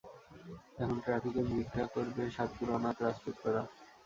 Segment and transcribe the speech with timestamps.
[0.75, 3.61] এখন ট্রাফিকে ভিক্ষা করবে সাত্তুর অনাথ রাজপুত্ররা।